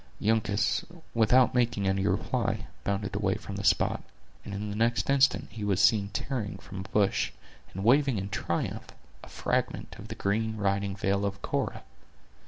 Uncas, 0.19 0.83
without 1.13 1.53
making 1.53 1.87
any 1.87 2.07
reply, 2.07 2.65
bounded 2.83 3.15
away 3.15 3.35
from 3.35 3.55
the 3.55 3.63
spot, 3.63 4.01
and 4.43 4.51
in 4.51 4.71
the 4.71 4.75
next 4.75 5.07
instant 5.11 5.47
he 5.51 5.63
was 5.63 5.79
seen 5.79 6.09
tearing 6.09 6.57
from 6.57 6.79
a 6.79 6.89
bush, 6.89 7.31
and 7.71 7.83
waving 7.83 8.17
in 8.17 8.27
triumph, 8.27 8.87
a 9.23 9.27
fragment 9.29 9.95
of 9.99 10.07
the 10.07 10.15
green 10.15 10.57
riding 10.57 10.95
veil 10.95 11.23
of 11.23 11.39
Cora. 11.43 11.83